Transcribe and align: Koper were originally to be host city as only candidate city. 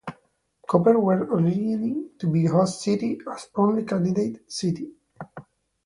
Koper 0.67 0.99
were 0.99 1.25
originally 1.25 2.09
to 2.17 2.25
be 2.25 2.47
host 2.47 2.81
city 2.81 3.21
as 3.31 3.49
only 3.53 3.83
candidate 3.85 4.51
city. 4.51 4.93